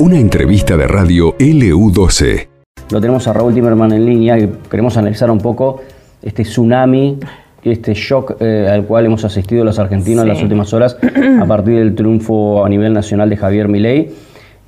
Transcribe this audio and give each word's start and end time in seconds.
Una 0.00 0.18
entrevista 0.18 0.78
de 0.78 0.88
radio 0.88 1.36
LU12. 1.36 2.48
Lo 2.90 3.00
tenemos 3.02 3.28
a 3.28 3.34
Raúl 3.34 3.52
Timerman 3.52 3.92
en 3.92 4.06
línea 4.06 4.38
y 4.38 4.50
queremos 4.70 4.96
analizar 4.96 5.30
un 5.30 5.36
poco 5.36 5.82
este 6.22 6.42
tsunami, 6.42 7.18
este 7.62 7.92
shock 7.92 8.36
eh, 8.40 8.66
al 8.72 8.86
cual 8.86 9.04
hemos 9.04 9.26
asistido 9.26 9.62
los 9.62 9.78
argentinos 9.78 10.22
en 10.22 10.28
las 10.28 10.42
últimas 10.42 10.72
horas 10.72 10.96
a 11.40 11.44
partir 11.44 11.78
del 11.78 11.94
triunfo 11.94 12.64
a 12.64 12.68
nivel 12.70 12.94
nacional 12.94 13.28
de 13.28 13.36
Javier 13.36 13.68
Milei. 13.68 14.10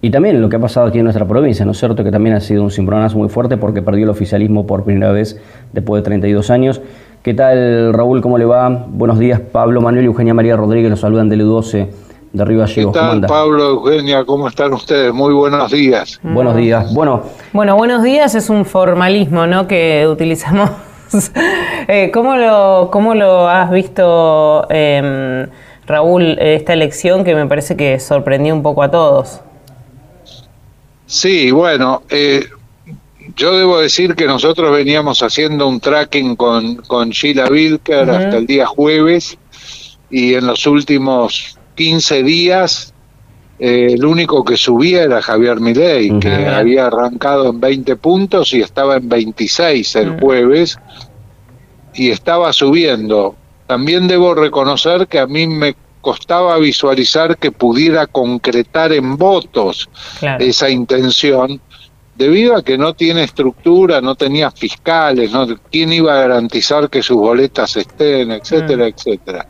Y 0.02 0.10
también 0.10 0.38
lo 0.42 0.50
que 0.50 0.56
ha 0.56 0.60
pasado 0.60 0.86
aquí 0.86 0.98
en 0.98 1.04
nuestra 1.04 1.26
provincia, 1.26 1.64
¿no 1.64 1.72
es 1.72 1.78
cierto? 1.78 2.04
Que 2.04 2.10
también 2.10 2.36
ha 2.36 2.40
sido 2.40 2.62
un 2.62 2.70
cimbronazo 2.70 3.16
muy 3.16 3.30
fuerte 3.30 3.56
porque 3.56 3.80
perdió 3.80 4.04
el 4.04 4.10
oficialismo 4.10 4.66
por 4.66 4.84
primera 4.84 5.12
vez 5.12 5.40
después 5.72 6.02
de 6.02 6.04
32 6.04 6.50
años. 6.50 6.82
¿Qué 7.22 7.32
tal, 7.32 7.94
Raúl? 7.94 8.20
¿Cómo 8.20 8.36
le 8.36 8.44
va? 8.44 8.68
Buenos 8.68 9.18
días, 9.18 9.40
Pablo 9.40 9.80
Manuel 9.80 10.04
y 10.04 10.06
Eugenia 10.08 10.34
María 10.34 10.56
Rodríguez, 10.56 10.90
los 10.90 11.00
saludan 11.00 11.30
del 11.30 11.46
U12 11.46 12.01
de 12.32 12.44
Río 12.44 12.60
Gallegos. 12.60 12.92
¿Qué 12.94 12.98
tal, 12.98 13.20
Pablo, 13.22 13.70
Eugenia? 13.70 14.24
¿Cómo 14.24 14.48
están 14.48 14.72
ustedes? 14.72 15.12
Muy 15.12 15.34
buenos 15.34 15.70
días. 15.70 16.18
Buenos 16.22 16.56
días. 16.56 16.92
Bueno, 16.94 17.22
bueno, 17.52 17.76
buenos 17.76 18.02
días 18.02 18.34
es 18.34 18.48
un 18.48 18.64
formalismo, 18.64 19.46
¿no? 19.46 19.66
Que 19.66 20.06
utilizamos. 20.08 20.70
Eh, 21.88 22.10
¿cómo, 22.14 22.36
lo, 22.36 22.88
¿Cómo 22.90 23.14
lo 23.14 23.46
has 23.46 23.70
visto, 23.70 24.66
em, 24.70 25.46
Raúl, 25.84 26.38
esta 26.38 26.72
elección 26.72 27.22
que 27.22 27.34
me 27.34 27.44
parece 27.46 27.76
que 27.76 27.98
sorprendió 28.00 28.54
un 28.54 28.62
poco 28.62 28.82
a 28.82 28.90
todos? 28.90 29.40
Sí, 31.04 31.50
bueno, 31.50 32.02
eh, 32.08 32.46
yo 33.36 33.58
debo 33.58 33.80
decir 33.80 34.14
que 34.14 34.26
nosotros 34.26 34.72
veníamos 34.72 35.22
haciendo 35.22 35.68
un 35.68 35.80
tracking 35.80 36.36
con, 36.36 36.76
con 36.76 37.10
Sheila 37.10 37.46
Wilker 37.50 38.08
hasta 38.08 38.38
el 38.38 38.46
día 38.46 38.64
jueves 38.64 39.36
y 40.08 40.34
en 40.34 40.46
los 40.46 40.66
últimos 40.66 41.58
15 41.74 42.22
días 42.22 42.92
eh, 43.64 43.92
el 43.94 44.04
único 44.04 44.44
que 44.44 44.56
subía 44.56 45.04
era 45.04 45.22
Javier 45.22 45.60
Milei, 45.60 46.18
que 46.18 46.48
había 46.48 46.86
arrancado 46.86 47.50
en 47.50 47.60
20 47.60 47.94
puntos 47.94 48.52
y 48.54 48.60
estaba 48.60 48.96
en 48.96 49.08
26 49.08 49.94
el 49.96 50.18
jueves 50.18 50.80
y 51.94 52.10
estaba 52.10 52.52
subiendo. 52.52 53.36
También 53.68 54.08
debo 54.08 54.34
reconocer 54.34 55.06
que 55.06 55.20
a 55.20 55.28
mí 55.28 55.46
me 55.46 55.76
costaba 56.00 56.58
visualizar 56.58 57.38
que 57.38 57.52
pudiera 57.52 58.08
concretar 58.08 58.92
en 58.92 59.16
votos 59.16 59.88
esa 60.40 60.68
intención, 60.68 61.60
debido 62.16 62.56
a 62.56 62.64
que 62.64 62.76
no 62.76 62.94
tiene 62.94 63.22
estructura, 63.22 64.00
no 64.00 64.16
tenía 64.16 64.50
fiscales, 64.50 65.30
no, 65.30 65.46
quién 65.70 65.92
iba 65.92 66.14
a 66.14 66.22
garantizar 66.26 66.90
que 66.90 67.00
sus 67.00 67.16
boletas 67.16 67.76
estén, 67.76 68.32
etcétera, 68.32 68.88
etcétera. 68.88 69.48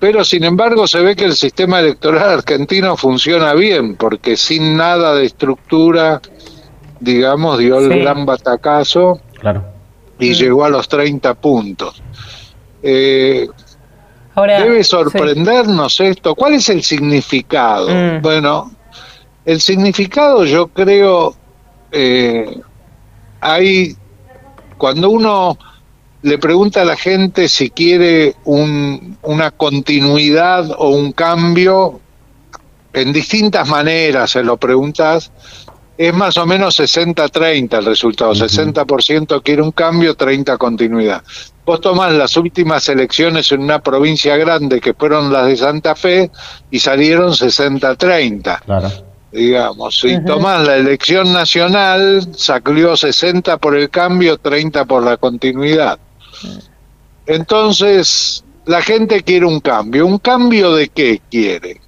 Pero 0.00 0.24
sin 0.24 0.44
embargo 0.44 0.86
se 0.86 1.00
ve 1.00 1.16
que 1.16 1.24
el 1.24 1.34
sistema 1.34 1.80
electoral 1.80 2.30
argentino 2.30 2.96
funciona 2.96 3.54
bien, 3.54 3.96
porque 3.96 4.36
sin 4.36 4.76
nada 4.76 5.14
de 5.14 5.26
estructura, 5.26 6.20
digamos, 7.00 7.58
dio 7.58 7.78
el 7.78 8.00
gran 8.00 8.24
batacazo 8.24 9.20
y 10.18 10.34
llegó 10.34 10.64
a 10.64 10.68
los 10.68 10.88
30 10.88 11.34
puntos. 11.34 12.02
Eh, 12.82 13.48
Debe 14.36 14.84
sorprendernos 14.84 15.98
esto. 16.00 16.34
¿Cuál 16.36 16.54
es 16.54 16.68
el 16.68 16.84
significado? 16.84 17.88
Mm. 17.88 18.22
Bueno, 18.22 18.70
el 19.44 19.60
significado 19.60 20.44
yo 20.44 20.68
creo 20.68 21.34
eh, 21.90 22.60
hay 23.40 23.96
cuando 24.76 25.10
uno 25.10 25.58
le 26.22 26.38
pregunta 26.38 26.82
a 26.82 26.84
la 26.84 26.96
gente 26.96 27.48
si 27.48 27.70
quiere 27.70 28.34
una 28.44 29.50
continuidad 29.52 30.70
o 30.76 30.90
un 30.90 31.12
cambio, 31.12 32.00
en 32.92 33.12
distintas 33.12 33.68
maneras 33.68 34.32
se 34.32 34.42
lo 34.42 34.56
preguntas, 34.56 35.30
es 35.96 36.14
más 36.14 36.36
o 36.36 36.46
menos 36.46 36.78
60-30 36.78 37.78
el 37.78 37.84
resultado, 37.84 38.32
60% 38.32 39.42
quiere 39.42 39.62
un 39.62 39.72
cambio, 39.72 40.14
30 40.14 40.56
continuidad. 40.56 41.22
Vos 41.64 41.80
tomás 41.80 42.12
las 42.12 42.36
últimas 42.36 42.88
elecciones 42.88 43.52
en 43.52 43.62
una 43.62 43.80
provincia 43.80 44.36
grande 44.36 44.80
que 44.80 44.94
fueron 44.94 45.32
las 45.32 45.46
de 45.46 45.56
Santa 45.56 45.94
Fe 45.94 46.30
y 46.70 46.78
salieron 46.78 47.32
60-30. 47.32 48.60
Claro. 48.64 48.90
Digamos, 49.30 50.00
si 50.00 50.24
tomás 50.24 50.66
la 50.66 50.76
elección 50.76 51.32
nacional, 51.32 52.26
salió 52.34 52.96
60 52.96 53.58
por 53.58 53.76
el 53.76 53.90
cambio, 53.90 54.38
30 54.38 54.86
por 54.86 55.02
la 55.02 55.18
continuidad. 55.18 55.98
Entonces, 57.26 58.44
la 58.64 58.82
gente 58.82 59.22
quiere 59.22 59.46
un 59.46 59.60
cambio. 59.60 60.06
¿Un 60.06 60.18
cambio 60.18 60.74
de 60.74 60.88
qué 60.88 61.20
quiere? 61.30 61.80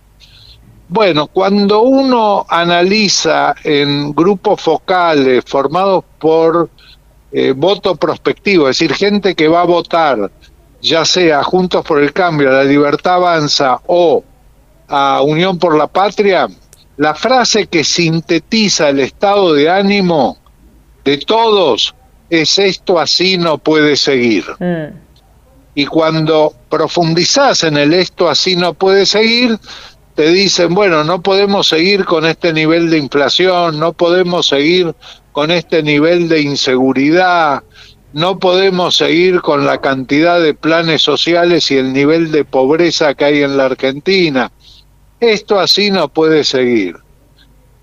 Bueno, 0.88 1.28
cuando 1.28 1.83
uno 1.83 2.44
analiza 2.49 3.55
en 3.62 4.12
grupos 4.12 4.60
focales 4.60 5.44
formados 5.47 6.05
por 6.19 6.69
eh, 7.31 7.53
voto 7.56 7.94
prospectivo, 7.94 8.69
es 8.69 8.78
decir, 8.78 8.94
gente 8.94 9.37
que 9.37 9.47
va 9.47 9.60
a 9.60 9.66
votar, 9.66 10.31
ya 10.83 11.05
sea 11.05 11.44
Juntos 11.44 11.84
por 11.84 12.03
el 12.03 12.12
Cambio, 12.12 12.50
La 12.50 12.65
Libertad 12.65 13.15
Avanza 13.15 13.81
o 13.87 14.25
a 14.89 15.22
Unión 15.22 15.59
por 15.59 15.77
la 15.77 15.87
Patria, 15.87 16.49
la 16.97 17.15
frase 17.15 17.69
que 17.69 17.84
sintetiza 17.84 18.89
el 18.89 19.00
estado 19.00 19.53
de 19.53 19.71
ánimo 19.71 20.39
de 21.05 21.19
todos 21.19 21.94
es 22.31 22.59
esto 22.59 22.99
así 22.99 23.37
no 23.37 23.59
puede 23.59 23.97
seguir. 23.97 24.45
Mm. 24.59 24.95
Y 25.75 25.87
cuando 25.87 26.55
profundizás 26.69 27.65
en 27.65 27.77
el 27.77 27.93
esto 27.93 28.29
así 28.29 28.57
no 28.57 28.75
puede 28.75 29.07
seguir, 29.07 29.59
te 30.15 30.31
dicen, 30.31 30.75
bueno, 30.75 31.05
no 31.05 31.23
podemos 31.23 31.69
seguir 31.69 32.05
con 32.05 32.27
este 32.27 32.53
nivel 32.53 32.91
de 32.91 32.99
inflación, 32.99 33.79
no 33.79 33.93
podemos 33.93 34.49
seguir 34.49 34.95
con 35.33 35.51
este 35.51 35.83
nivel 35.83 36.29
de 36.29 36.41
inseguridad, 36.43 37.63
no 38.13 38.39
podemos 38.39 38.97
seguir 38.97 39.41
con 39.41 39.65
la 39.65 39.81
cantidad 39.81 40.41
de 40.41 40.55
planes 40.55 41.03
sociales 41.03 41.71
y 41.71 41.77
el 41.77 41.93
nivel 41.93 42.33
de 42.33 42.45
pobreza 42.45 43.15
que 43.15 43.25
hay 43.25 43.43
en 43.43 43.57
la 43.57 43.67
Argentina. 43.67 44.51
Esto 45.21 45.61
así 45.61 45.91
no 45.91 46.09
puede 46.09 46.45
seguir. 46.45 46.97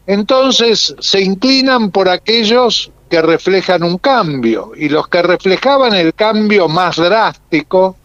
Entonces 0.05 0.95
se 0.99 1.21
inclinan 1.21 1.91
por 1.91 2.09
aquellos 2.09 2.91
que 3.09 3.21
reflejan 3.21 3.83
un 3.83 3.97
cambio 3.97 4.71
y 4.75 4.89
los 4.89 5.07
que 5.07 5.21
reflejaban 5.21 5.93
el 5.93 6.13
cambio 6.13 6.67
más 6.67 6.97
drástico 6.97 7.97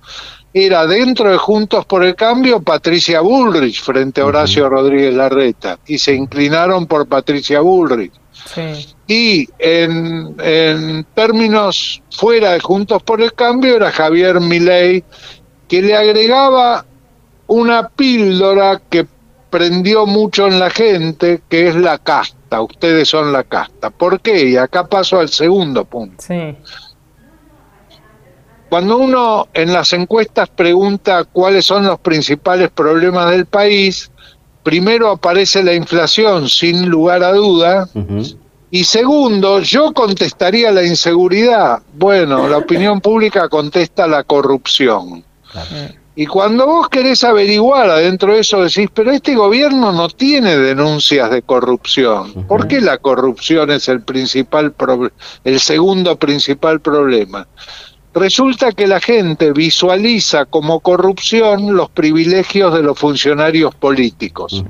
era 0.55 0.87
dentro 0.87 1.31
de 1.31 1.39
Juntos 1.39 1.87
por 1.87 2.05
el 2.05 2.15
Cambio 2.15 2.61
Patricia 2.61 3.21
Bullrich 3.21 3.81
frente 3.81 4.21
a 4.21 4.27
Horacio 4.27 4.69
Rodríguez 4.69 5.15
Larreta 5.15 5.79
y 5.87 5.99
se 5.99 6.15
inclinaron 6.15 6.87
por 6.87 7.07
Patricia 7.07 7.61
Bullrich. 7.61 8.13
Y 9.07 9.49
en, 9.59 10.35
en, 10.39 11.07
términos 11.15 12.03
fuera 12.11 12.53
de 12.53 12.61
Juntos 12.61 13.03
por 13.03 13.23
el 13.23 13.33
Cambio 13.33 13.77
era 13.77 13.91
Javier 13.91 14.41
Milei 14.41 15.05
que 15.69 15.81
le 15.81 15.97
agregaba 15.97 16.85
una 17.47 17.89
píldora 17.89 18.81
que 18.91 19.07
prendió 19.53 20.07
mucho 20.07 20.47
en 20.47 20.59
la 20.59 20.71
gente, 20.71 21.43
que 21.47 21.69
es 21.69 21.77
la 21.77 21.99
casta. 21.99 22.63
Ustedes 22.63 23.07
son 23.07 23.33
la 23.33 23.45
casta. 23.45 23.91
¿Por 23.91 24.21
qué? 24.21 24.49
Y 24.49 24.57
acá 24.57 24.87
paso 24.87 25.21
al 25.21 25.29
segundo 25.29 25.85
punto. 25.85 26.25
Cuando 28.71 28.97
uno 28.97 29.49
en 29.53 29.75
las 29.75 29.93
encuestas 29.93 30.49
pregunta 30.49 31.25
cuáles 31.25 31.67
son 31.67 31.85
los 31.85 32.01
principales 32.01 32.71
problemas 32.71 33.31
del 33.31 33.45
país, 33.45 34.11
primero 34.63 35.11
aparece 35.11 35.63
la 35.63 35.75
inflación, 35.75 36.49
sin 36.49 36.89
lugar 36.89 37.23
a 37.23 37.33
duda, 37.33 37.87
y 38.71 38.85
segundo, 38.85 39.61
yo 39.61 39.93
contestaría 39.93 40.73
la 40.73 40.83
inseguridad. 40.83 41.83
Bueno, 41.93 42.49
la 42.49 42.57
opinión 42.57 43.03
pública 43.03 43.51
contesta 43.51 44.07
la 44.07 44.25
corrupción. 44.25 45.23
Y 46.15 46.27
cuando 46.27 46.67
vos 46.67 46.89
querés 46.91 47.25
averiguar 47.25 47.89
adentro 47.89 48.35
de 48.35 48.41
eso, 48.41 48.63
decís, 48.63 48.91
pero 48.93 49.11
este 49.13 49.35
gobierno 49.35 49.93
no 49.93 50.09
tiene 50.11 50.59
denuncias 50.59 51.31
de 51.31 51.41
corrupción. 51.41 52.45
¿Por 52.47 52.69
qué 52.69 52.83
la 52.83 52.99
corrupción 52.99 53.71
es 53.71 53.89
el 53.89 54.03
principal 54.03 54.75
el 55.45 55.61
segundo 55.61 56.17
principal 56.17 56.81
problema? 56.81 57.47
Resulta 58.15 58.73
que 58.73 58.87
la 58.87 59.01
gente 59.01 59.53
visualiza 59.53 60.45
como 60.45 60.81
corrupción 60.81 61.75
los 61.75 61.89
privilegios 61.89 62.75
de 62.75 62.83
los 62.83 62.99
funcionarios 62.99 63.75
políticos. 63.75 64.63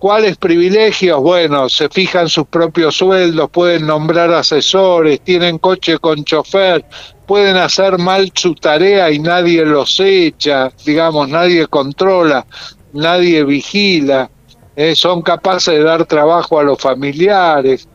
¿Cuáles 0.00 0.36
privilegios? 0.36 1.20
Bueno, 1.20 1.68
se 1.68 1.88
fijan 1.88 2.28
sus 2.28 2.48
propios 2.48 2.96
sueldos, 2.96 3.48
pueden 3.50 3.86
nombrar 3.86 4.32
asesores, 4.32 5.20
tienen 5.20 5.58
coche 5.58 5.98
con 5.98 6.24
chofer, 6.24 6.84
pueden 7.32 7.56
hacer 7.56 7.96
mal 7.96 8.30
su 8.34 8.54
tarea 8.54 9.10
y 9.10 9.18
nadie 9.18 9.64
los 9.64 9.98
echa, 10.00 10.70
digamos, 10.84 11.30
nadie 11.30 11.66
controla, 11.66 12.44
nadie 12.92 13.42
vigila, 13.42 14.30
eh, 14.76 14.94
son 14.94 15.22
capaces 15.22 15.72
de 15.72 15.82
dar 15.82 16.04
trabajo 16.04 16.60
a 16.60 16.62
los 16.62 16.78
familiares, 16.78 17.88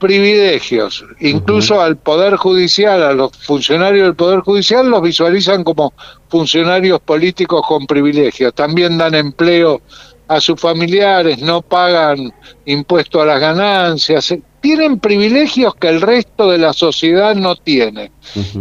privilegios, 0.00 1.04
incluso 1.20 1.80
al 1.80 1.96
Poder 1.96 2.34
Judicial, 2.34 3.04
a 3.04 3.12
los 3.12 3.30
funcionarios 3.36 4.08
del 4.08 4.16
Poder 4.16 4.40
Judicial 4.40 4.90
los 4.90 5.00
visualizan 5.00 5.62
como 5.62 5.94
funcionarios 6.28 6.98
políticos 6.98 7.62
con 7.68 7.86
privilegios, 7.86 8.52
también 8.52 8.98
dan 8.98 9.14
empleo 9.14 9.80
a 10.26 10.40
sus 10.40 10.60
familiares, 10.60 11.38
no 11.38 11.62
pagan 11.62 12.34
impuesto 12.64 13.22
a 13.22 13.26
las 13.26 13.38
ganancias, 13.38 14.34
tienen 14.66 14.98
privilegios 14.98 15.76
que 15.76 15.86
el 15.86 16.00
resto 16.00 16.50
de 16.50 16.58
la 16.58 16.72
sociedad 16.72 17.36
no 17.36 17.54
tiene. 17.54 18.10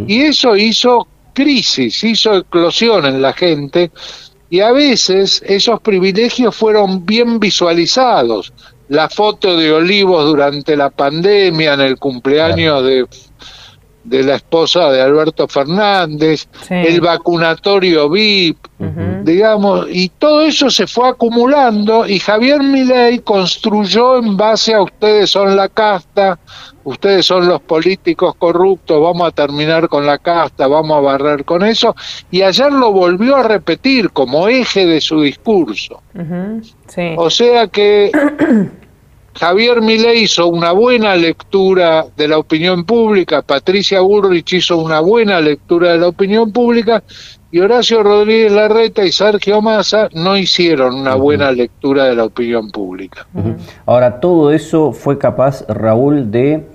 Y 0.07 0.21
eso 0.21 0.55
hizo 0.55 1.07
crisis, 1.33 2.03
hizo 2.03 2.37
eclosión 2.37 3.07
en 3.07 3.23
la 3.23 3.33
gente 3.33 3.89
y 4.47 4.59
a 4.59 4.71
veces 4.71 5.41
esos 5.47 5.81
privilegios 5.81 6.55
fueron 6.55 7.07
bien 7.07 7.39
visualizados. 7.39 8.53
La 8.87 9.09
foto 9.09 9.57
de 9.57 9.73
Olivos 9.73 10.25
durante 10.25 10.77
la 10.77 10.91
pandemia, 10.91 11.73
en 11.73 11.81
el 11.81 11.97
cumpleaños 11.97 12.83
de 12.83 13.07
de 14.05 14.23
la 14.23 14.35
esposa 14.35 14.91
de 14.91 15.01
Alberto 15.01 15.47
Fernández, 15.47 16.47
el 16.69 17.01
vacunatorio 17.01 18.07
VIP, 18.07 18.57
digamos, 19.25 19.88
y 19.89 20.10
todo 20.10 20.44
eso 20.44 20.69
se 20.69 20.86
fue 20.86 21.10
acumulando 21.10 22.07
y 22.07 22.19
Javier 22.19 22.62
Milei 22.62 23.19
construyó 23.19 24.19
en 24.19 24.38
base 24.38 24.75
a 24.75 24.83
ustedes 24.83 25.31
son 25.31 25.56
la 25.56 25.68
casta, 25.68 26.38
ustedes 26.83 27.25
son 27.25 27.48
los 27.48 27.60
políticos 27.62 28.36
corruptos, 28.38 29.01
vamos 29.01 29.27
a 29.27 29.31
terminar 29.31 29.89
con 29.89 30.06
la 30.06 30.19
casta, 30.19 30.68
vamos 30.68 30.98
a 30.98 31.01
barrer 31.01 31.44
con 31.44 31.63
eso, 31.63 31.95
y 32.30 32.44
ayer 32.44 32.72
lo 32.72 32.92
volvió 32.92 33.38
a 33.38 33.44
repetir 33.44 34.12
como 34.12 34.48
eje 34.48 34.86
de 34.86 35.01
su 35.01 35.22
discurso. 35.22 36.04
O 37.18 37.30
sea 37.31 37.68
que 37.68 38.12
Javier 39.39 39.81
Milei 39.81 40.25
hizo 40.25 40.45
una 40.45 40.72
buena 40.72 41.16
lectura 41.16 42.06
de 42.16 42.27
la 42.27 42.38
opinión 42.38 42.86
pública, 42.86 43.42
Patricia 43.42 44.01
Burrich 44.01 44.54
hizo 44.54 44.77
una 44.77 45.00
buena 45.00 45.42
lectura 45.42 45.94
de 45.94 45.98
la 45.98 46.10
opinión 46.10 46.51
pública 46.51 47.04
y 47.55 47.61
Horacio 47.61 48.03
Rodríguez 48.03 48.51
Larreta 48.51 49.05
y 49.05 49.13
Sergio 49.13 49.61
Massa 49.61 50.09
no 50.13 50.35
hicieron 50.35 50.93
una 50.93 51.15
buena 51.15 51.53
lectura 51.53 52.03
de 52.03 52.13
la 52.13 52.25
opinión 52.25 52.69
pública. 52.69 53.27
Ahora, 53.85 54.19
todo 54.19 54.51
eso 54.51 54.91
fue 54.91 55.17
capaz, 55.17 55.63
Raúl, 55.69 56.31
de, 56.31 56.65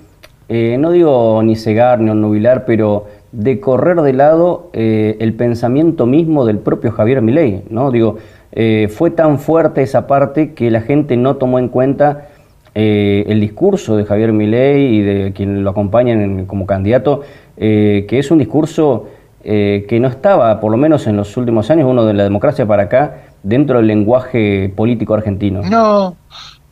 eh, 0.48 0.78
no 0.78 0.92
digo 0.92 1.42
ni 1.42 1.54
cegar 1.56 2.00
ni 2.00 2.10
nubilar, 2.14 2.64
pero 2.64 3.08
de 3.30 3.60
correr 3.60 4.00
de 4.00 4.14
lado 4.14 4.70
eh, 4.72 5.18
el 5.20 5.34
pensamiento 5.34 6.06
mismo 6.06 6.46
del 6.46 6.56
propio 6.56 6.92
Javier 6.92 7.20
Milei, 7.20 7.62
¿no? 7.68 7.90
Digo, 7.90 8.16
eh, 8.52 8.88
fue 8.90 9.10
tan 9.10 9.38
fuerte 9.38 9.82
esa 9.82 10.06
parte 10.06 10.54
que 10.54 10.70
la 10.70 10.80
gente 10.80 11.14
no 11.18 11.36
tomó 11.36 11.58
en 11.58 11.68
cuenta 11.68 12.28
eh, 12.74 13.24
el 13.26 13.38
discurso 13.38 13.98
de 13.98 14.04
Javier 14.04 14.32
Milei 14.32 14.94
y 14.94 15.02
de 15.02 15.32
quien 15.34 15.62
lo 15.62 15.68
acompañan 15.68 16.46
como 16.46 16.64
candidato, 16.64 17.20
eh, 17.58 18.06
que 18.08 18.18
es 18.18 18.30
un 18.30 18.38
discurso 18.38 19.08
eh, 19.42 19.86
que 19.88 20.00
no 20.00 20.08
estaba, 20.08 20.60
por 20.60 20.70
lo 20.70 20.76
menos 20.76 21.06
en 21.06 21.16
los 21.16 21.36
últimos 21.36 21.70
años, 21.70 21.86
uno 21.88 22.04
de 22.04 22.14
la 22.14 22.24
democracia 22.24 22.66
para 22.66 22.84
acá, 22.84 23.22
dentro 23.42 23.78
del 23.78 23.86
lenguaje 23.86 24.72
político 24.74 25.14
argentino. 25.14 25.62
No, 25.62 26.16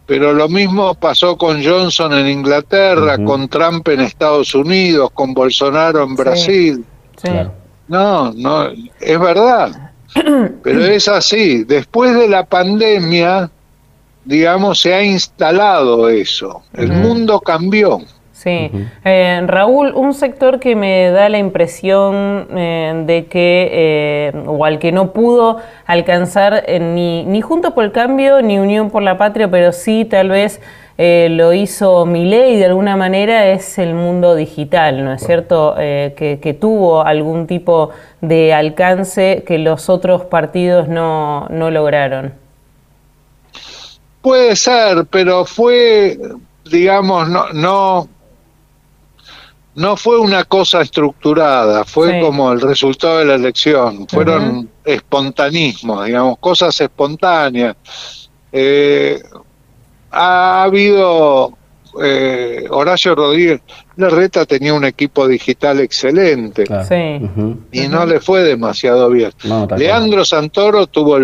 pero 0.06 0.32
lo 0.32 0.48
mismo 0.48 0.94
pasó 0.94 1.36
con 1.36 1.62
Johnson 1.62 2.14
en 2.14 2.28
Inglaterra, 2.28 3.16
con 3.24 3.48
Trump 3.48 3.86
en 3.88 4.00
Estados 4.00 4.54
Unidos, 4.54 5.10
con 5.12 5.34
Bolsonaro 5.34 6.02
en 6.02 6.14
Brasil. 6.14 6.84
No, 7.88 8.32
no, 8.32 8.68
es 9.00 9.20
verdad. 9.20 9.92
Pero 10.62 10.84
es 10.84 11.08
así. 11.08 11.64
Después 11.64 12.14
de 12.14 12.28
la 12.28 12.44
pandemia, 12.44 13.50
digamos, 14.24 14.80
se 14.80 14.94
ha 14.94 15.02
instalado 15.02 16.08
eso. 16.08 16.62
El 16.74 16.92
mundo 16.92 17.40
cambió. 17.40 18.00
Sí. 18.38 18.70
Eh, 19.04 19.42
Raúl, 19.48 19.92
un 19.96 20.14
sector 20.14 20.60
que 20.60 20.76
me 20.76 21.10
da 21.10 21.28
la 21.28 21.38
impresión 21.38 22.46
eh, 22.56 23.02
de 23.04 23.26
que, 23.26 23.68
eh, 23.72 24.32
o 24.46 24.64
al 24.64 24.78
que 24.78 24.92
no 24.92 25.12
pudo 25.12 25.56
alcanzar 25.86 26.64
ni, 26.80 27.24
ni 27.24 27.40
Junto 27.40 27.74
por 27.74 27.82
el 27.82 27.90
Cambio 27.90 28.40
ni 28.40 28.60
Unión 28.60 28.90
por 28.90 29.02
la 29.02 29.18
Patria, 29.18 29.50
pero 29.50 29.72
sí 29.72 30.04
tal 30.04 30.28
vez 30.28 30.60
lo 30.98 31.52
hizo 31.52 32.06
Milei 32.06 32.56
de 32.56 32.66
alguna 32.66 32.96
manera, 32.96 33.48
es 33.48 33.78
el 33.78 33.94
mundo 33.94 34.36
digital, 34.36 35.04
¿no 35.04 35.12
es 35.12 35.22
cierto? 35.22 35.74
Que, 35.76 36.38
que, 36.42 36.54
tuvo 36.54 37.02
algún 37.02 37.46
tipo 37.46 37.90
de 38.20 38.52
alcance 38.52 39.44
que 39.46 39.58
los 39.58 39.88
otros 39.88 40.24
partidos 40.24 40.88
no, 40.88 41.46
no 41.50 41.70
lograron. 41.70 42.34
Puede 44.22 44.56
ser, 44.56 45.06
pero 45.08 45.44
fue, 45.44 46.18
digamos, 46.68 47.28
no, 47.28 47.52
no, 47.52 48.08
no 49.78 49.96
fue 49.96 50.18
una 50.18 50.42
cosa 50.42 50.80
estructurada, 50.80 51.84
fue 51.84 52.20
como 52.20 52.50
el 52.50 52.60
resultado 52.60 53.18
de 53.18 53.26
la 53.26 53.34
elección, 53.36 54.08
fueron 54.08 54.68
espontanismos, 54.84 56.04
digamos, 56.04 56.38
cosas 56.38 56.80
espontáneas. 56.80 57.76
Eh, 58.50 59.22
ha 60.10 60.64
habido 60.64 61.56
eh, 62.02 62.66
Horacio 62.70 63.14
Rodríguez 63.14 63.60
Larreta 63.98 64.46
tenía 64.46 64.74
un 64.74 64.84
equipo 64.84 65.26
digital 65.26 65.80
excelente 65.80 66.64
y 67.72 67.88
no 67.88 68.06
le 68.06 68.20
fue 68.20 68.42
demasiado 68.42 69.10
bien. 69.10 69.30
Leandro 69.76 70.24
Santoro 70.24 70.86
tuvo 70.86 71.18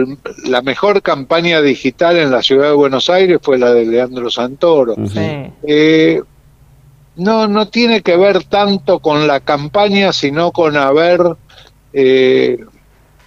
la 0.45 0.63
mejor 0.63 1.03
campaña 1.03 1.61
digital 1.61 2.19
en 2.19 2.31
la 2.31 2.43
ciudad 2.43 2.69
de 2.69 2.75
Buenos 2.75 3.11
Aires, 3.11 3.39
fue 3.43 3.59
la 3.59 3.73
de 3.73 3.87
Leandro 3.87 4.31
Santoro. 4.31 4.95
Eh, 5.63 6.21
no, 7.17 7.49
no 7.49 7.69
tiene 7.69 8.03
que 8.03 8.17
ver 8.17 8.45
tanto 8.45 8.99
con 8.99 9.27
la 9.27 9.41
campaña, 9.41 10.13
sino 10.13 10.53
con 10.53 10.77
haber 10.77 11.21
eh, 11.93 12.59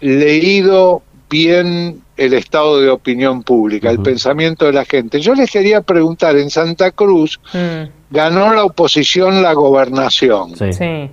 leído 0.02 1.02
bien 1.30 2.02
el 2.18 2.34
estado 2.34 2.82
de 2.82 2.90
opinión 2.90 3.44
pública, 3.44 3.90
el 3.92 4.00
pensamiento 4.00 4.66
de 4.66 4.74
la 4.74 4.86
gente. 4.86 5.20
Yo 5.20 5.36
les 5.36 5.52
quería 5.52 5.82
preguntar, 5.82 6.36
en 6.36 6.50
Santa 6.50 6.92
Cruz 6.92 7.40
mm. 7.54 8.14
ganó 8.14 8.54
la 8.54 8.64
oposición 8.64 9.44
la 9.44 9.54
gobernación. 9.54 10.56
Sí. 10.56 11.10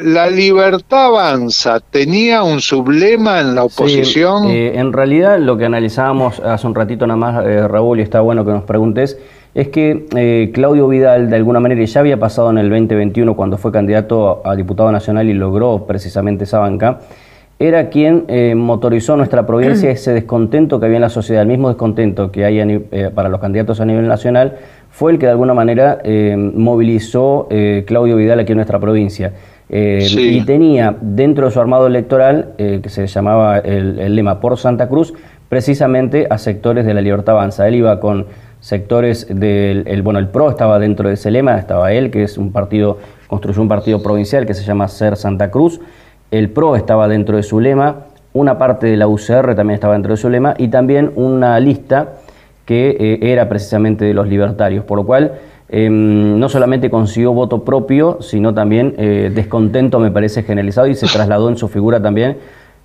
La 0.00 0.28
libertad 0.28 1.06
avanza, 1.06 1.78
¿tenía 1.78 2.42
un 2.42 2.60
sublema 2.60 3.40
en 3.40 3.54
la 3.54 3.64
oposición? 3.64 4.46
Eh, 4.46 4.72
en 4.74 4.92
realidad 4.92 5.38
lo 5.38 5.56
que 5.56 5.66
analizábamos 5.66 6.40
hace 6.40 6.66
un 6.66 6.74
ratito 6.74 7.06
nada 7.06 7.18
más, 7.18 7.46
eh, 7.46 7.68
Raúl, 7.68 8.00
y 8.00 8.02
está 8.02 8.20
bueno 8.20 8.44
que 8.44 8.50
nos 8.50 8.64
preguntes, 8.64 9.18
es 9.54 9.68
que 9.68 10.06
eh, 10.16 10.50
Claudio 10.54 10.88
Vidal 10.88 11.28
de 11.28 11.36
alguna 11.36 11.60
manera 11.60 11.84
ya 11.84 12.00
había 12.00 12.18
pasado 12.18 12.50
en 12.50 12.58
el 12.58 12.70
2021 12.70 13.36
cuando 13.36 13.58
fue 13.58 13.70
candidato 13.70 14.40
a 14.44 14.56
diputado 14.56 14.90
nacional 14.90 15.28
y 15.28 15.34
logró 15.34 15.84
precisamente 15.86 16.44
esa 16.44 16.58
banca 16.58 17.00
era 17.58 17.90
quien 17.90 18.24
eh, 18.28 18.54
motorizó 18.56 19.16
nuestra 19.16 19.46
provincia 19.46 19.90
ese 19.90 20.12
descontento 20.14 20.80
que 20.80 20.86
había 20.86 20.96
en 20.96 21.02
la 21.02 21.10
sociedad, 21.10 21.42
el 21.42 21.48
mismo 21.48 21.68
descontento 21.68 22.32
que 22.32 22.44
hay 22.44 22.60
eh, 22.60 23.10
para 23.14 23.28
los 23.28 23.40
candidatos 23.40 23.80
a 23.80 23.84
nivel 23.84 24.08
nacional, 24.08 24.56
fue 24.90 25.12
el 25.12 25.18
que 25.18 25.26
de 25.26 25.32
alguna 25.32 25.54
manera 25.54 26.00
movilizó 26.54 27.48
Claudio 27.86 28.16
Vidal 28.16 28.40
aquí 28.40 28.52
en 28.52 28.56
nuestra 28.56 28.78
provincia. 28.78 29.32
Y 29.70 30.44
tenía 30.44 30.94
dentro 31.00 31.46
de 31.46 31.50
su 31.50 31.58
armado 31.60 31.86
electoral, 31.86 32.52
que 32.58 32.90
se 32.90 33.06
llamaba 33.06 33.56
el, 33.60 34.14
lema 34.14 34.38
por 34.38 34.58
Santa 34.58 34.90
Cruz, 34.90 35.14
precisamente 35.48 36.26
a 36.28 36.36
sectores 36.36 36.84
de 36.84 36.92
la 36.92 37.00
Libertad 37.00 37.36
Avanza. 37.36 37.66
Él 37.66 37.76
iba 37.76 38.00
con 38.00 38.26
sectores 38.62 39.26
del, 39.28 39.82
el, 39.86 40.02
bueno, 40.02 40.20
el 40.20 40.28
PRO 40.28 40.48
estaba 40.48 40.78
dentro 40.78 41.08
de 41.08 41.14
ese 41.14 41.30
lema, 41.30 41.58
estaba 41.58 41.92
él, 41.92 42.10
que 42.10 42.22
es 42.22 42.38
un 42.38 42.52
partido, 42.52 42.96
construyó 43.26 43.60
un 43.60 43.68
partido 43.68 44.02
provincial 44.02 44.46
que 44.46 44.54
se 44.54 44.62
llama 44.64 44.88
Ser 44.88 45.16
Santa 45.16 45.50
Cruz, 45.50 45.80
el 46.30 46.48
PRO 46.48 46.76
estaba 46.76 47.08
dentro 47.08 47.36
de 47.36 47.42
su 47.42 47.60
lema, 47.60 48.06
una 48.32 48.56
parte 48.58 48.86
de 48.86 48.96
la 48.96 49.08
UCR 49.08 49.54
también 49.54 49.74
estaba 49.74 49.94
dentro 49.94 50.12
de 50.12 50.16
su 50.16 50.30
lema 50.30 50.54
y 50.56 50.68
también 50.68 51.12
una 51.16 51.58
lista 51.60 52.14
que 52.64 52.96
eh, 52.98 53.32
era 53.32 53.48
precisamente 53.48 54.04
de 54.04 54.14
los 54.14 54.28
libertarios, 54.28 54.84
por 54.84 54.96
lo 54.96 55.04
cual 55.04 55.32
em, 55.68 56.38
no 56.38 56.48
solamente 56.48 56.88
consiguió 56.88 57.32
voto 57.32 57.64
propio, 57.64 58.18
sino 58.20 58.54
también 58.54 58.94
eh, 58.96 59.30
descontento, 59.34 59.98
me 59.98 60.12
parece, 60.12 60.44
generalizado 60.44 60.86
y 60.86 60.94
se 60.94 61.08
trasladó 61.08 61.48
en 61.48 61.56
su 61.56 61.66
figura 61.66 62.00
también 62.00 62.38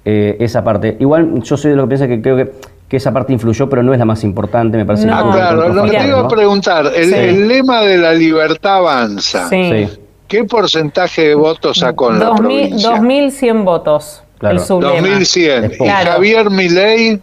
eh, 0.05 0.38
esa 0.39 0.63
parte. 0.63 0.98
Igual 1.00 1.43
yo 1.43 1.55
soy 1.55 1.72
de 1.72 1.77
los 1.77 1.86
que 1.86 1.89
piensa 1.89 2.07
que 2.07 2.22
creo 2.22 2.36
que, 2.36 2.51
que, 2.88 2.98
esa 2.98 3.12
parte 3.12 3.34
influyó, 3.34 3.70
pero 3.70 3.84
no 3.84 3.94
es 3.94 4.00
la 4.00 4.06
más 4.06 4.24
importante, 4.24 4.77
me 4.77 4.86
parece. 4.86 5.10
Ah, 5.10 5.29
claro, 5.32 5.70
lo 5.70 5.84
que 5.84 5.98
te 5.98 6.08
iba 6.08 6.20
a 6.20 6.27
preguntar, 6.27 6.91
el, 6.96 7.48
lema 7.48 7.82
de 7.82 7.98
la 7.98 8.13
libertad 8.13 8.77
avanza. 8.77 9.50
Sí. 9.50 9.88
¿Qué 10.27 10.44
porcentaje 10.44 11.29
de 11.29 11.36
votos 11.36 11.79
sacó 11.79 12.12
en 12.12 12.20
la 12.20 12.36
provincia? 12.36 12.91
2.100 12.91 13.63
votos. 13.63 14.24
Claro. 14.39 14.60
2.100. 14.60 15.77
¿Y 15.79 15.88
Javier 15.88 16.50
Milei? 16.50 17.22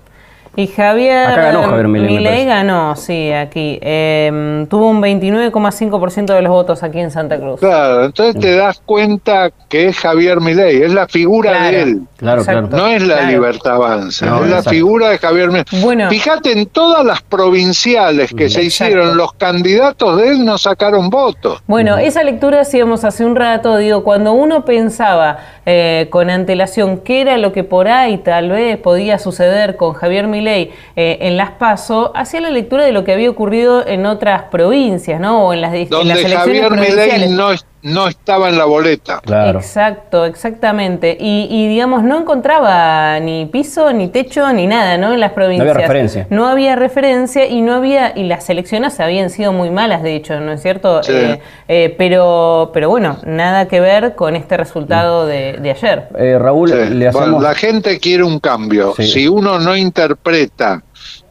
Y 0.56 0.66
Javier 0.68 1.26
Acá 1.26 1.42
ganó 1.46 1.62
Javier 1.64 1.88
Milei, 1.88 2.08
me 2.10 2.16
Milei 2.16 2.32
parece. 2.32 2.46
ganó, 2.48 2.96
sí, 2.96 3.32
aquí. 3.32 3.78
Eh, 3.82 4.66
tuvo 4.70 4.88
un 4.90 5.00
29,5% 5.02 6.32
de 6.34 6.42
los 6.42 6.50
votos 6.52 6.82
aquí 6.82 7.00
en 7.00 7.10
Santa 7.10 7.38
Cruz. 7.38 7.60
Claro, 7.60 8.04
entonces 8.04 8.40
te 8.40 8.54
das 8.56 8.80
cuenta 8.86 9.50
que 9.68 9.88
es 9.88 9.98
Javier 9.98 10.40
Milei, 10.40 10.82
es 10.82 10.92
la 10.92 11.08
figura 11.08 11.50
Claro. 11.50 11.76
de 11.76 11.82
él. 11.82 12.00
Claro, 12.16 12.40
Exacto. 12.42 12.68
claro. 12.70 12.84
No 12.84 12.90
es 12.90 13.02
la 13.02 13.14
Claro. 13.18 13.30
libertad 13.32 13.74
avanza, 13.74 14.26
No, 14.26 14.36
es 14.36 14.40
la 14.42 14.46
exacto. 14.58 14.70
figura 14.70 15.08
de 15.10 15.18
Javier 15.18 15.48
Milei. 15.48 15.64
Bueno. 15.82 16.08
Fíjate 16.10 16.52
en 16.52 16.66
todas 16.66 17.04
las 17.04 17.20
provinciales 17.22 18.32
que 18.32 18.48
se 18.48 18.62
hicieron, 18.62 19.16
los 19.16 19.32
candidatos 19.32 20.18
de 20.18 20.28
él 20.28 20.44
no 20.44 20.58
sacaron 20.58 21.10
votos. 21.10 21.62
Bueno, 21.66 21.96
esa 21.98 22.22
lectura 22.22 22.60
hacíamos 22.60 23.04
hace 23.04 23.24
un 23.24 23.34
rato, 23.36 23.76
digo, 23.76 24.04
cuando 24.04 24.32
uno 24.32 24.64
pensaba 24.64 25.38
eh, 25.66 26.08
con 26.10 26.30
antelación 26.30 26.98
qué 26.98 27.22
era 27.22 27.38
lo 27.38 27.52
que 27.52 27.64
por 27.64 27.88
ahí 27.88 28.18
tal 28.18 28.50
vez 28.50 28.76
podía 28.78 29.18
suceder 29.18 29.76
con 29.76 29.94
Javier 29.94 30.26
Milei 30.28 30.43
eh, 30.46 30.70
en 30.96 31.36
Las 31.36 31.52
PASO, 31.52 32.12
hacía 32.14 32.40
la 32.40 32.50
lectura 32.50 32.84
de 32.84 32.92
lo 32.92 33.04
que 33.04 33.12
había 33.12 33.30
ocurrido 33.30 33.86
en 33.86 34.06
otras 34.06 34.44
provincias, 34.44 35.20
¿no? 35.20 35.46
O 35.46 35.52
en 35.52 35.60
las, 35.60 35.74
en 35.74 35.80
las 35.80 35.90
Donde 35.90 36.12
elecciones 36.14 36.38
Javier 36.38 36.68
provinciales. 36.68 37.30
Milei 37.30 37.36
no, 37.36 37.73
no 37.84 38.08
estaba 38.08 38.48
en 38.48 38.56
la 38.58 38.64
boleta. 38.64 39.20
Claro. 39.20 39.58
Exacto, 39.58 40.24
exactamente. 40.24 41.16
Y, 41.20 41.46
y, 41.50 41.68
digamos, 41.68 42.02
no 42.02 42.18
encontraba 42.18 43.20
ni 43.20 43.44
piso, 43.46 43.92
ni 43.92 44.08
techo, 44.08 44.50
ni 44.52 44.66
nada, 44.66 44.96
¿no? 44.98 45.12
En 45.12 45.20
las 45.20 45.32
provincias. 45.32 45.76
referencia. 45.76 46.26
No 46.30 46.46
había 46.48 46.76
referencia 46.76 47.46
y 47.46 47.60
no 47.60 47.74
había, 47.74 48.16
y 48.16 48.24
las 48.24 48.48
elecciones 48.48 48.98
habían 49.00 49.28
sido 49.30 49.52
muy 49.52 49.70
malas, 49.70 50.02
de 50.02 50.16
hecho, 50.16 50.40
¿no 50.40 50.52
es 50.52 50.62
cierto? 50.62 51.02
Sí. 51.02 51.12
Eh, 51.14 51.40
eh, 51.68 51.94
pero, 51.98 52.70
pero 52.72 52.88
bueno, 52.88 53.18
nada 53.26 53.68
que 53.68 53.80
ver 53.80 54.14
con 54.14 54.34
este 54.34 54.56
resultado 54.56 55.26
de, 55.26 55.58
de 55.60 55.70
ayer. 55.70 56.08
Eh, 56.18 56.38
Raúl, 56.38 56.70
Sí. 56.70 56.74
le 56.94 57.10
Bueno, 57.10 57.18
hacemos... 57.20 57.42
la 57.42 57.54
gente 57.54 58.00
quiere 58.00 58.24
un 58.24 58.40
cambio. 58.40 58.94
Sí. 58.96 59.06
Si 59.06 59.28
uno 59.28 59.58
no 59.58 59.76
interpreta 59.76 60.82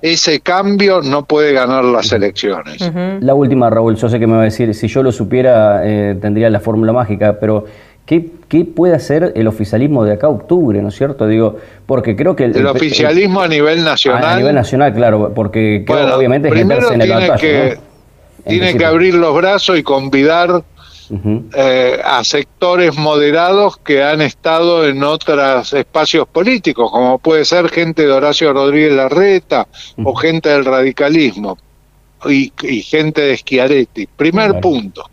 ese 0.02 0.42
cambio, 0.42 1.02
no 1.02 1.26
puede 1.26 1.54
ganar 1.54 1.84
las 1.84 2.12
elecciones. 2.12 2.78
La 3.22 3.34
última, 3.34 3.70
Raúl, 3.70 3.96
yo 3.96 4.10
sé 4.10 4.20
que 4.20 4.28
me 4.28 4.36
va 4.36 4.42
a 4.42 4.46
decir, 4.46 4.74
si 4.74 4.88
yo 4.88 5.04
lo 5.04 5.12
supiera, 5.12 5.82
eh, 5.84 6.16
tendría 6.20 6.50
la 6.50 6.60
fórmula 6.60 6.94
mágica, 6.94 7.40
pero 7.40 7.66
¿qué, 8.06 8.30
¿qué 8.50 8.66
puede 8.66 8.96
hacer 8.96 9.34
el 9.36 9.48
oficialismo 9.48 10.04
de 10.04 10.14
acá 10.14 10.28
a 10.28 10.32
octubre, 10.32 10.82
no 10.82 10.90
es 10.90 10.96
cierto? 10.96 11.28
Digo, 11.28 11.58
porque 11.86 12.16
creo 12.16 12.36
que... 12.36 12.46
El 12.46 12.68
oficialismo 12.68 13.42
a 13.42 13.48
nivel 13.48 13.84
nacional. 13.84 14.26
a 14.26 14.36
nivel 14.38 14.56
nacional, 14.56 14.94
claro, 14.94 15.34
porque 15.34 15.84
creo, 15.86 16.00
bueno, 16.00 16.16
obviamente 16.16 16.48
es 16.50 16.54
primero 16.54 16.82
meterse 16.82 16.96
en 16.96 17.02
el 17.02 17.08
tiene 17.08 17.22
balotaje, 17.22 17.48
que, 17.48 17.76
¿no? 17.76 17.94
En 18.46 18.60
tiene 18.60 18.78
que 18.78 18.86
abrir 18.86 19.14
los 19.14 19.34
brazos 19.36 19.78
y 19.80 19.84
convidar 19.84 20.64
Eh, 21.56 22.02
a 22.04 22.24
sectores 22.24 22.98
moderados 22.98 23.78
que 23.78 24.02
han 24.04 24.22
estado 24.22 24.88
en 24.88 25.04
otros 25.04 25.72
espacios 25.74 26.28
políticos, 26.28 26.90
como 26.92 27.20
puede 27.20 27.46
ser 27.46 27.70
gente 27.70 28.04
de 28.08 28.12
Horacio 28.12 28.52
Rodríguez 28.52 28.94
Larreta 28.94 29.68
o 30.04 30.16
gente 30.16 30.50
del 30.50 30.66
radicalismo 30.66 31.58
y, 32.26 32.52
y 32.64 32.82
gente 32.82 33.22
de 33.22 33.38
Schiaretti. 33.38 34.08
Primer 34.08 34.52
Claro. 34.52 34.62
punto. 34.62 35.10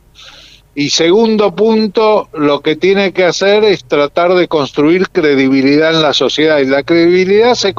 Y 0.74 0.88
segundo 0.88 1.54
punto, 1.54 2.28
lo 2.32 2.60
que 2.60 2.76
tiene 2.76 3.12
que 3.12 3.24
hacer 3.24 3.64
es 3.64 3.84
tratar 3.84 4.32
de 4.34 4.48
construir 4.48 5.10
credibilidad 5.10 5.94
en 5.94 6.00
la 6.00 6.14
sociedad. 6.14 6.60
Y 6.60 6.66
la 6.66 6.82
credibilidad 6.82 7.54
se, 7.54 7.74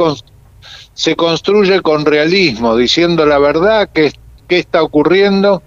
se 0.94 1.16
construye 1.16 1.82
con 1.82 2.06
realismo, 2.06 2.75
diciendo 2.75 3.25
la 3.25 3.40
verdad, 3.40 3.90
qué, 3.92 4.12
qué 4.48 4.60
está 4.60 4.84
ocurriendo, 4.84 5.63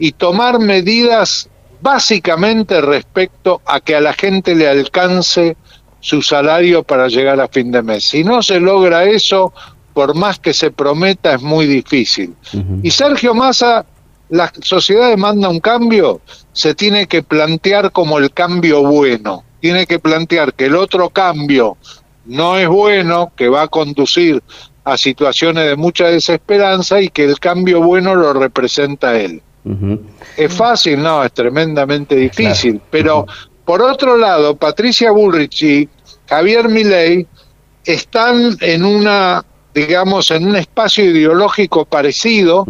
y 0.00 0.12
tomar 0.12 0.58
medidas 0.58 1.48
básicamente 1.80 2.80
respecto 2.80 3.60
a 3.66 3.80
que 3.80 3.96
a 3.96 4.00
la 4.00 4.12
gente 4.12 4.54
le 4.54 4.68
alcance 4.68 5.56
su 6.00 6.20
salario 6.22 6.82
para 6.82 7.08
llegar 7.08 7.40
a 7.40 7.48
fin 7.48 7.72
de 7.72 7.82
mes. 7.82 8.04
Si 8.04 8.24
no 8.24 8.42
se 8.42 8.60
logra 8.60 9.04
eso, 9.04 9.52
por 9.94 10.14
más 10.14 10.38
que 10.38 10.52
se 10.52 10.70
prometa, 10.70 11.34
es 11.34 11.42
muy 11.42 11.66
difícil. 11.66 12.34
Y 12.82 12.90
Sergio 12.90 13.34
Massa, 13.34 13.86
la 14.28 14.52
sociedad 14.60 15.08
demanda 15.08 15.48
un 15.48 15.60
cambio, 15.60 16.20
se 16.52 16.74
tiene 16.74 17.06
que 17.06 17.22
plantear 17.22 17.92
como 17.92 18.18
el 18.18 18.32
cambio 18.32 18.82
bueno, 18.82 19.44
tiene 19.60 19.86
que 19.86 19.98
plantear 19.98 20.52
que 20.52 20.66
el 20.66 20.76
otro 20.76 21.08
cambio 21.08 21.78
no 22.26 22.58
es 22.58 22.68
bueno, 22.68 23.32
que 23.36 23.48
va 23.48 23.62
a 23.62 23.68
conducir 23.68 24.42
a 24.84 24.98
situaciones 24.98 25.66
de 25.66 25.76
mucha 25.76 26.08
desesperanza 26.08 27.00
y 27.00 27.08
que 27.08 27.24
el 27.24 27.38
cambio 27.38 27.80
bueno 27.80 28.14
lo 28.14 28.34
representa 28.34 29.18
él. 29.18 29.42
¿Es 30.36 30.52
fácil? 30.52 31.02
No, 31.02 31.24
es 31.24 31.32
tremendamente 31.32 32.14
difícil. 32.14 32.80
Pero 32.90 33.26
por 33.64 33.80
otro 33.82 34.16
lado, 34.16 34.56
Patricia 34.56 35.10
Bullrich 35.10 35.62
y 35.62 35.88
Javier 36.28 36.68
Milei 36.68 37.26
están 37.84 38.56
en 38.60 38.84
una, 38.84 39.44
digamos, 39.74 40.30
en 40.30 40.46
un 40.46 40.56
espacio 40.56 41.04
ideológico 41.04 41.84
parecido. 41.86 42.66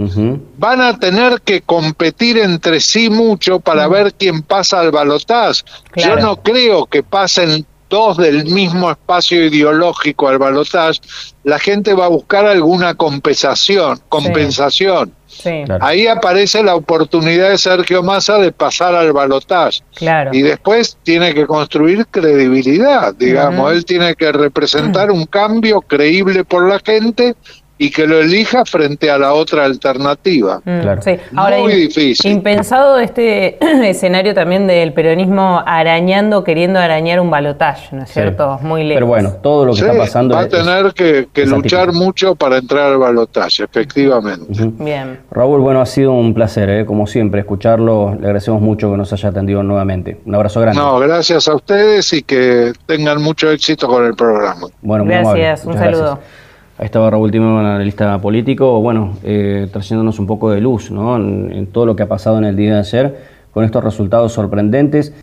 Van 0.59 0.81
a 0.81 0.99
tener 0.99 1.41
que 1.41 1.63
competir 1.63 2.39
entre 2.39 2.81
sí 2.81 3.11
mucho 3.11 3.61
para 3.61 3.89
ver 3.89 4.15
quién 4.15 4.43
pasa 4.43 4.81
al. 4.81 4.91
Claro. 4.91 5.65
Yo 5.97 6.17
no 6.17 6.37
creo 6.43 6.87
que 6.87 7.03
pasen 7.03 7.67
dos 7.88 8.17
del 8.17 8.45
mismo 8.47 8.91
espacio 8.91 9.45
ideológico 9.45 10.29
al 10.29 10.38
balotaje. 10.38 11.00
La 11.45 11.59
gente 11.59 11.95
va 11.95 12.07
a 12.07 12.09
buscar 12.09 12.47
alguna 12.47 12.95
compensación, 12.95 14.00
compensación. 14.09 15.12
Sí, 15.26 15.64
Claro. 15.64 15.85
Ahí 15.85 16.07
aparece 16.07 16.62
la 16.62 16.76
oportunidad 16.76 17.50
de 17.50 17.59
Sergio 17.59 18.05
Massa 18.05 18.38
de 18.38 18.53
pasar 18.53 18.95
al 18.95 19.12
balotaje. 19.12 19.81
claro. 19.95 20.31
Y 20.33 20.43
después 20.43 20.97
tiene 21.03 21.35
que 21.35 21.45
construir 21.47 22.07
credibilidad, 22.07 23.14
digamos. 23.14 23.73
Él 23.73 23.85
tiene 23.85 24.14
que 24.14 24.31
representar 24.31 25.11
un 25.11 25.26
cambio 25.26 25.81
creíble 25.81 26.45
por 26.45 26.69
la 26.69 26.79
gente 26.79 27.35
y 27.76 27.90
que 27.90 28.07
lo 28.07 28.21
elija 28.21 28.64
frente 28.64 29.11
a 29.11 29.19
la 29.19 29.33
otra 29.35 29.64
alternativa. 29.64 30.61
Mm, 30.64 30.81
Claro. 30.81 31.02
sí. 31.02 31.16
Ahora, 31.35 31.59
Muy 31.59 31.75
difícil. 31.75 32.31
Impensado 32.31 32.99
este 33.00 33.59
escenario 33.88 34.33
también 34.33 34.66
del 34.69 34.93
peronismo 34.93 35.62
arañando, 35.66 36.45
queriendo 36.45 36.78
arañar 36.78 37.19
un 37.21 37.31
balotaje, 37.31 37.95
¿no 37.97 38.02
es 38.04 38.09
Sí. 38.11 38.14
cierto? 38.14 38.59
Muy 38.62 38.83
lejos. 38.85 38.95
Pero 38.97 39.07
bueno, 39.07 39.33
todo 39.43 39.64
lo 39.64 39.73
que 39.73 39.81
Sí, 39.81 39.85
está 39.87 39.99
pasando 39.99 40.35
va 40.37 40.43
a 40.43 40.45
es- 40.45 40.50
tener 40.50 40.93
que, 40.95 41.28
que 41.33 41.43
es 41.43 41.49
luchar 41.49 41.93
mucho 41.93 42.35
para 42.37 42.59
entrar 42.59 42.93
al 42.93 42.99
balotaje, 42.99 43.64
efectivamente. 43.64 44.47
Bien. 44.78 45.21
Raúl, 45.31 45.61
bueno, 45.61 45.81
ha 45.81 45.87
sido 45.87 46.12
un 46.12 46.33
placer, 46.33 46.71
¿eh? 46.71 46.87
como 46.87 47.07
siempre, 47.09 47.40
escucharlo. 47.40 48.11
Le 48.14 48.26
agradecemos 48.26 48.61
mucho 48.61 48.90
que 48.90 48.97
nos 48.97 49.12
haya 49.12 49.31
atendido 49.31 49.62
nuevamente. 49.64 50.21
Un 50.25 50.35
abrazo 50.35 50.61
grande. 50.61 50.81
No, 50.81 50.99
gracias 51.00 51.49
a 51.49 51.54
ustedes 51.57 52.12
y 52.12 52.23
que 52.23 52.73
tengan 52.87 53.21
mucho 53.21 53.50
éxito 53.50 53.88
con 53.88 54.04
el 54.07 54.14
programa. 54.14 54.69
Bueno, 54.81 55.04
muy 55.04 55.14
Gracias, 55.14 55.62
amable. 55.62 55.64
un 55.64 55.66
Muchas 55.69 55.81
saludo. 55.85 56.14
gracias. 56.21 56.44
Ahí 56.76 56.87
estaba 56.87 57.09
Raúl 57.09 57.31
Timerman, 57.31 57.64
analista 57.64 58.21
político, 58.21 58.81
bueno, 58.81 59.16
eh, 59.23 59.69
trayéndonos 59.73 60.19
un 60.19 60.26
poco 60.26 60.50
de 60.50 60.61
luz 60.61 60.90
¿no? 60.90 61.16
en, 61.16 61.52
en 61.52 61.66
todo 61.69 61.87
lo 61.87 61.95
que 61.95 62.02
ha 62.02 62.09
pasado 62.09 62.38
en 62.38 62.45
el 62.45 62.57
día 62.57 62.75
de 62.75 62.78
ayer, 62.81 63.16
con 63.52 63.64
estos 63.64 63.85
resultados 63.85 64.33
sorprendentes. 64.33 65.14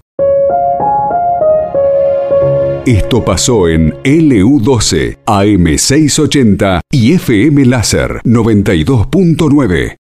Esto 2.85 3.23
pasó 3.23 3.67
en 3.67 3.93
LU12, 4.03 5.19
AM680 5.25 6.79
y 6.91 7.13
FM 7.13 7.65
Láser 7.65 8.21
92.9. 8.23 9.89